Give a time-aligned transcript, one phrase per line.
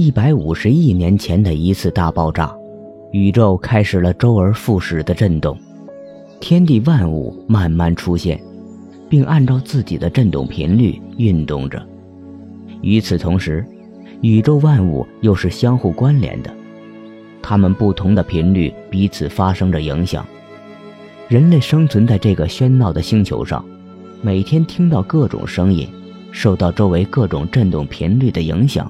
[0.00, 2.56] 一百五十亿年前的一次大爆炸，
[3.10, 5.58] 宇宙开始了周而复始的震动，
[6.38, 8.40] 天地万物慢慢出现，
[9.08, 11.84] 并按照自己的振动频率运动着。
[12.80, 13.66] 与此同时，
[14.20, 16.50] 宇宙万物又是相互关联的，
[17.42, 20.24] 它们不同的频率彼此发生着影响。
[21.26, 23.64] 人类生存在这个喧闹的星球上，
[24.22, 25.88] 每天听到各种声音，
[26.30, 28.88] 受到周围各种振动频率的影响。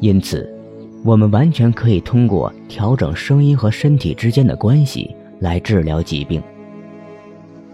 [0.00, 0.48] 因此，
[1.04, 6.42] 我们完全可以通过调整声音和身体之间的关系来治疗疾病。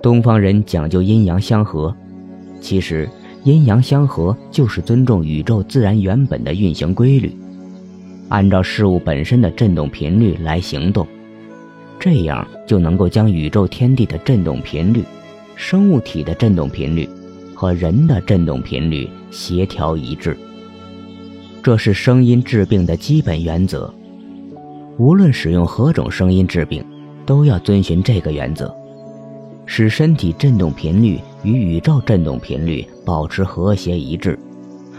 [0.00, 1.94] 东方人讲究阴阳相合，
[2.60, 3.08] 其实。
[3.44, 7.36] 阴阳相合就是尊重宇宙自然原本的运行规律，
[8.28, 11.04] 按照事物本身的振动频率来行动，
[11.98, 15.02] 这样就能够将宇宙天地的振动频率、
[15.56, 17.08] 生物体的振动频率
[17.52, 20.38] 和人的振动频率协调一致。
[21.62, 23.92] 这是声音治病的基本原则。
[24.98, 26.84] 无论使用何种声音治病，
[27.24, 28.74] 都要遵循这个原则。
[29.64, 34.36] 使身体振动频率与宇宙振动频率保持和谐一致，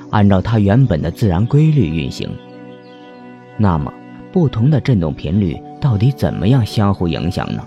[0.10, 2.30] 按照它原本的自然规律运行。
[3.58, 3.94] 那么，
[4.32, 7.62] 不同的振动频率到底怎么样相互影响呢？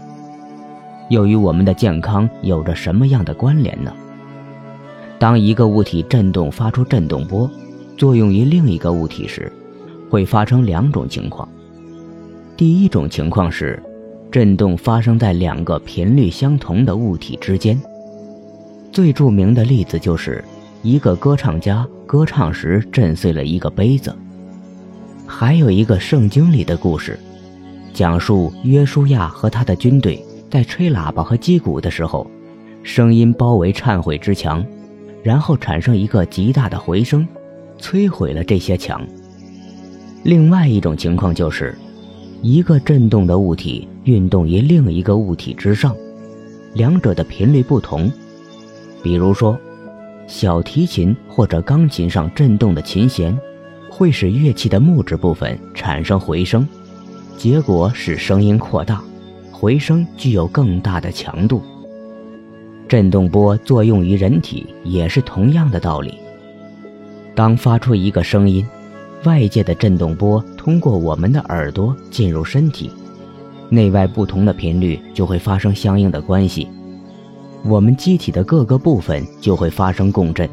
[1.10, 3.92] 又与我们的健康有着什么样的关联呢？
[5.18, 7.48] 当一个物体振动发出振动波，
[7.96, 9.50] 作用于另一个物体时，
[10.10, 11.48] 会发生两种情况。
[12.56, 13.82] 第一种情况是。
[14.28, 17.80] 震动发生在两个频率相同的物体之间。
[18.92, 20.44] 最著名的例子就是，
[20.82, 24.14] 一个歌唱家歌唱时震碎了一个杯子。
[25.26, 27.18] 还有一个圣经里的故事，
[27.94, 32.26] 讲述约书亚和他的军队在吹喇叭和击鼓的时候，
[32.82, 34.62] 声音包围忏悔之墙，
[35.22, 37.26] 然后产生一个极大的回声，
[37.78, 39.06] 摧毁了这些墙。
[40.22, 41.76] 另外一种情况就是。
[42.42, 45.96] 一个振动的物体运动于另一个物体之上，
[46.74, 48.12] 两者的频率不同。
[49.02, 49.58] 比如说，
[50.28, 53.36] 小提琴或者钢琴上振动的琴弦，
[53.90, 56.68] 会使乐器的木质部分产生回声，
[57.38, 59.02] 结果使声音扩大，
[59.50, 61.62] 回声具有更大的强度。
[62.86, 66.14] 振动波作用于人体也是同样的道理。
[67.36, 68.66] 当发出一个声音。
[69.24, 72.90] 外界的振动波通过我们的耳朵进入身体，
[73.68, 76.68] 内外不同的频率就会发生相应的关系，
[77.64, 80.48] 我们机体的各个部分就会发生共振，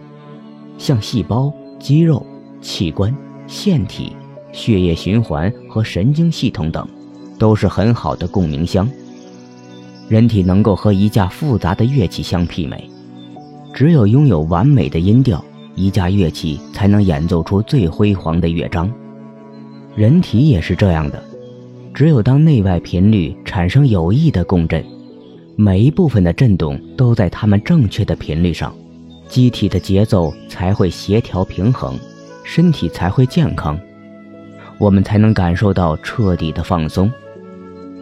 [0.80, 2.26] 像细胞、肌肉、
[2.62, 4.16] 器官、腺体、
[4.52, 6.88] 血液循环和神经系统等，
[7.38, 8.90] 都是很好的共鸣箱。
[10.10, 12.90] 人体能够和一架复杂的乐器相媲美，
[13.72, 15.44] 只有拥有完美的音调。
[15.76, 18.92] 一架乐器才能演奏出最辉煌的乐章，
[19.96, 21.24] 人体也是这样的。
[21.94, 24.84] 只有当内外频率产生有益的共振，
[25.56, 28.74] 每一部分的振动都在它们正确的频率上，
[29.28, 31.98] 机体的节奏才会协调平衡，
[32.44, 33.80] 身体才会健康，
[34.80, 37.12] 我们才能感受到彻底的放松。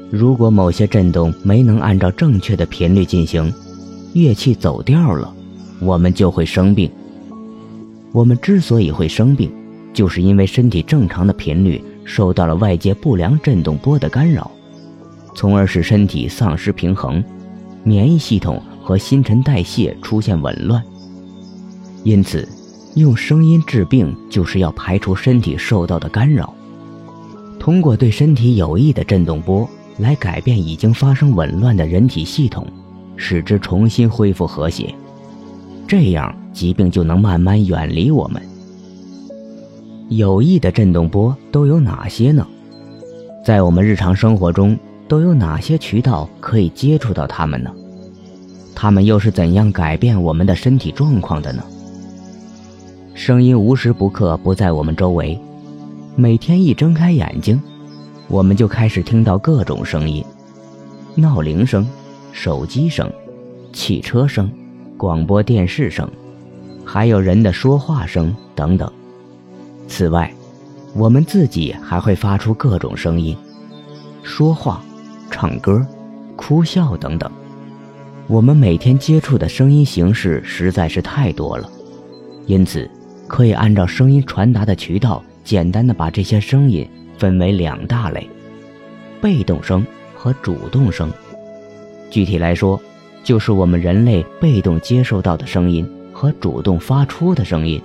[0.10, 3.54] 如果某些振动没能按照正确的频率进行，
[4.14, 5.34] 乐器走调了，
[5.80, 6.92] 我们就会生病。
[8.12, 9.52] 我们之所以会生病，
[9.94, 14.50] 就是因为身体正常的频率受到了外界不良振动波的干扰，
[15.36, 17.24] 从而使身体丧失平衡，
[17.84, 20.84] 免疫系统和新陈代谢出现紊乱。
[22.04, 22.48] 因此，
[22.96, 26.54] 用声音治病就是要排除身体受到的干扰，
[27.60, 29.70] 通过对身体有益的振动波
[30.00, 32.68] 来改变已经发生紊乱的人体系统，
[33.16, 34.94] 使之重新恢复和谐。
[35.92, 38.42] 这样，疾病就能慢慢远离我们。
[40.08, 42.48] 有益的振动波都有哪些呢？
[43.44, 44.80] 在我们日常生活中，
[45.10, 47.70] 都有哪些渠道可以接触到它们呢？
[48.74, 51.62] 它们又是怎样改变我们的身体状况的呢？
[53.14, 55.38] 声音无时不刻不在我们周围，
[56.16, 57.62] 每天一睁开眼睛，
[58.30, 60.24] 我们就开始听到各种声音：
[61.16, 61.86] 闹铃声、
[62.32, 63.12] 手机声、
[63.74, 64.50] 汽车声。
[65.02, 66.08] 广播电视声，
[66.86, 68.88] 还有人的说话声等等。
[69.88, 70.32] 此外，
[70.94, 73.36] 我们自己还会发出各种声音，
[74.22, 74.80] 说话、
[75.32, 75.84] 唱歌、
[76.36, 77.28] 哭笑等等。
[78.28, 81.68] 我们每天接触的声音形式实在是太多了，
[82.46, 82.88] 因此
[83.28, 86.88] 可以按照声音传达的渠道，简单的把这些声音
[87.18, 88.30] 分为两大类：
[89.20, 89.84] 被动声
[90.14, 91.12] 和主动声。
[92.12, 92.80] 具体来说，
[93.24, 97.82] 就是我们人类被动接受到的声音和主动发出的声音。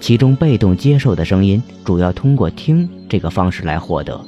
[0.00, 4.20] 其中被动接受的声音主要通过听这个方式来获得。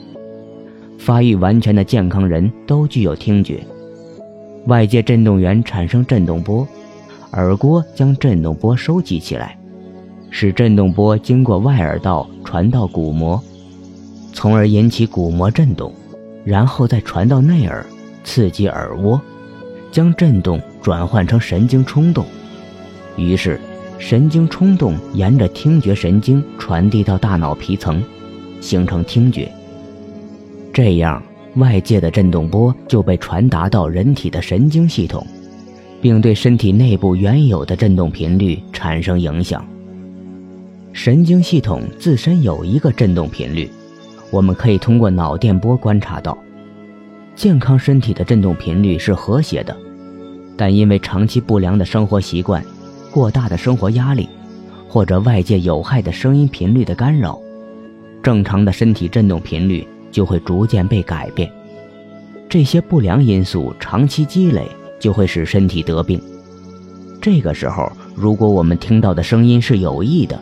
[0.98, 3.60] 发育完全的健康人都具有听觉，
[4.66, 6.66] 外界振动源产生振动波，
[7.32, 9.58] 耳郭将振动波收集起来，
[10.30, 13.42] 使振动波经过外耳道传到鼓膜，
[14.32, 15.92] 从而引起鼓膜振动，
[16.44, 17.84] 然后再传到内耳，
[18.22, 19.20] 刺激耳蜗，
[19.94, 22.26] 将振动转换成神经冲动，
[23.16, 23.60] 于是。
[23.96, 28.02] 神经冲动沿着听觉神经传递到大脑皮层，
[28.60, 29.48] 形成听觉。
[30.72, 31.22] 这样，
[31.54, 35.24] 外界的振动波就被传达到人体的神经系统，
[36.02, 39.64] 并对身体内部原有的振动频率产生影响。
[40.92, 43.70] 神经系统自身有一个振动频率，
[44.32, 46.36] 我们可以通过脑电波观察到。
[47.36, 49.74] 健康身体的振动频率是和谐的，
[50.56, 52.64] 但因为长期不良的生活习惯。
[53.10, 54.28] 过大的生活压力，
[54.88, 57.38] 或者外界有害的声音频率的干扰，
[58.20, 61.48] 正常的身体振动频率就会逐渐被改变。
[62.48, 64.66] 这些不良因素长期积累，
[64.98, 66.20] 就会使身体得病。
[67.22, 70.36] 这个时候，如果我们听到的声音是有益的，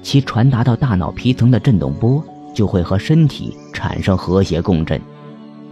[0.00, 2.22] 其传达到大脑皮层的振动波
[2.54, 5.00] 就会和身体产生和谐共振，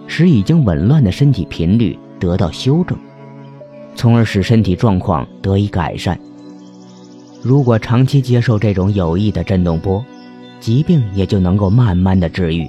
[0.08, 2.98] 使已经紊乱的身体频率得到修正。
[3.94, 6.18] 从而使身体状况得以改善。
[7.42, 10.04] 如果长期接受这种有益的振动波，
[10.60, 12.68] 疾病也就能够慢慢的治愈。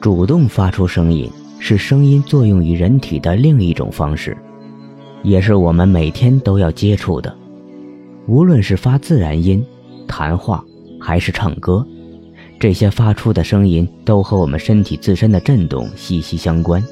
[0.00, 4.36] 主动发出声音是声音作用于人体的另一种方式，
[5.22, 7.36] 也是我们每天都要接触的。
[8.26, 9.64] 无论是发自然音、
[10.06, 10.64] 谈话，
[11.00, 11.86] 还是唱歌，
[12.58, 16.82] 这些发出的声音都和我们身体自身的振动息息相关。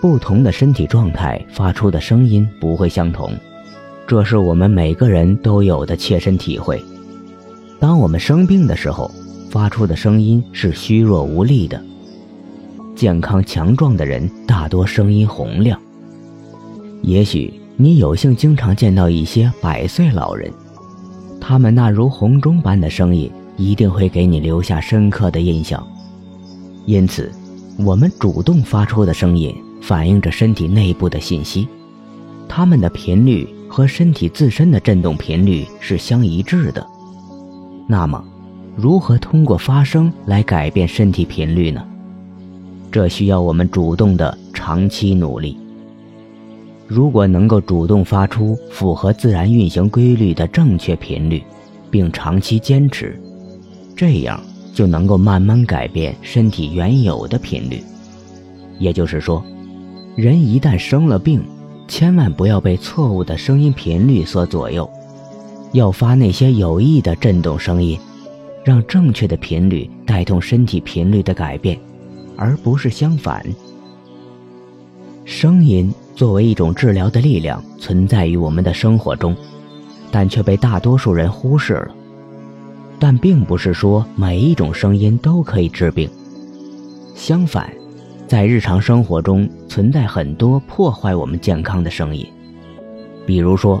[0.00, 3.32] 不同的身体状态发出的声音不会相同，
[4.06, 6.82] 这是我们每个人都有的切身体会。
[7.80, 9.10] 当我们生病的时候，
[9.50, 11.78] 发出的声音是虚弱无力的；
[12.94, 15.80] 健康强壮的人大多声音洪亮。
[17.02, 20.52] 也许你有幸经常见到一些百岁老人，
[21.40, 25.84] 他们那如洪钟般的声音一定会给你留下深刻的印象。
[26.84, 27.32] 因此，
[27.78, 29.54] 我们主动发出的声音。
[29.86, 31.68] 反映着身体内部的信息，
[32.48, 36.84] 它们的频率和身体自身的振动频率是相一致的。
[37.86, 38.20] 那么，
[38.74, 41.86] 如何通过发声来改变身体频率呢？
[42.90, 45.56] 这需要我们主动的长期努力。
[46.88, 51.40] 如果能够主动发出符合自然运行规律的正确频率，
[51.92, 53.16] 并长期坚持，
[53.94, 54.40] 这样
[54.74, 57.80] 就能够慢慢改变身体原有的频率。
[58.80, 59.40] 也就是说。
[60.16, 61.44] 人一旦生了病，
[61.86, 64.88] 千万不要被错误的声音频率所左右，
[65.72, 68.00] 要发那些有益的振动声音，
[68.64, 71.78] 让正确的频率带动身体频率的改变，
[72.34, 73.44] 而不是相反。
[75.26, 79.36] 声音作为一种治疗的力量存在于我们的生活中，
[80.10, 81.94] 但却被大多数人忽视了。
[82.98, 86.08] 但并不是说每一种声音都可以治病，
[87.14, 87.70] 相反。
[88.26, 92.26] 在日常生活中存在很多破坏我们健康的声音，
[93.24, 93.80] 比如说，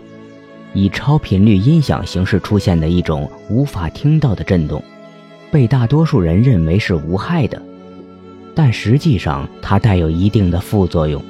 [0.72, 4.80] 以超频率音响形式出现的一种无法听到的震动，
[5.50, 7.60] 被大多数人认为是无害的，
[8.54, 11.20] 但实际上它带有一定的副作用。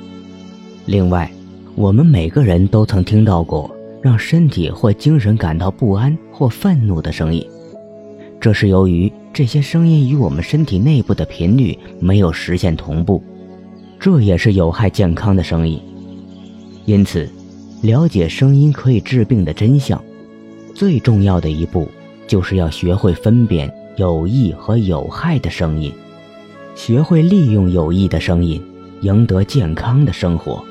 [0.85, 1.31] 另外，
[1.75, 7.43] 我们每个人都曾听到过让身体或精神感到不安或愤怒的声音，
[8.41, 9.13] 这是由于。
[9.37, 13.23] 这些声音与我们身体内部的频率没有实现同步，
[14.01, 15.79] 这也是有害健康的声音。
[16.87, 17.29] 因此，
[17.83, 20.03] 了解声音可以治病的真相，
[20.75, 21.87] 最重要的一步
[22.27, 25.93] 就是要学会分辨有益和有害的声音，
[26.75, 28.59] 学会利用有益的声音，
[29.03, 30.65] 赢得健康的生活。